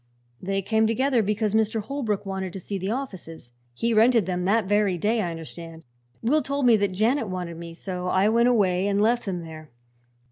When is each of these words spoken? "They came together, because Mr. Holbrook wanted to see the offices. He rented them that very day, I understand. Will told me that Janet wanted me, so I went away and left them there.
"They 0.41 0.63
came 0.63 0.87
together, 0.87 1.21
because 1.21 1.53
Mr. 1.53 1.79
Holbrook 1.79 2.25
wanted 2.25 2.53
to 2.53 2.59
see 2.59 2.79
the 2.79 2.89
offices. 2.89 3.51
He 3.75 3.93
rented 3.93 4.25
them 4.25 4.45
that 4.45 4.65
very 4.65 4.97
day, 4.97 5.21
I 5.21 5.29
understand. 5.29 5.85
Will 6.23 6.41
told 6.41 6.65
me 6.65 6.75
that 6.77 6.91
Janet 6.91 7.27
wanted 7.29 7.57
me, 7.57 7.75
so 7.75 8.07
I 8.07 8.27
went 8.27 8.49
away 8.49 8.87
and 8.87 8.99
left 8.99 9.25
them 9.27 9.41
there. 9.41 9.69